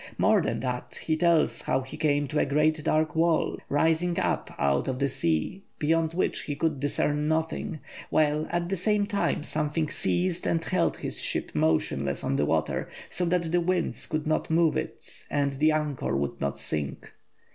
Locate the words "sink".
16.57-17.11